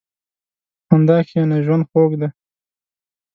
په 0.83 0.83
خندا 0.95 1.17
کښېنه، 1.27 1.57
ژوند 1.65 1.87
خوږ 1.89 2.11
دی. 2.21 2.29